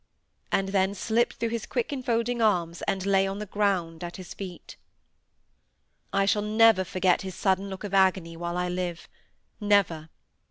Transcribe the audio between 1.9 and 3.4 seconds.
enfolding arms, and lay on